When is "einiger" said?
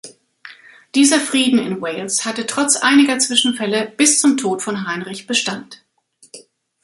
2.77-3.19